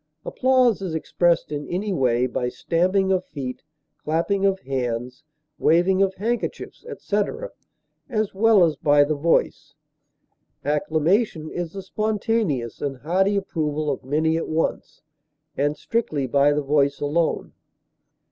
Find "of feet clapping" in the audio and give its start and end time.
3.11-4.47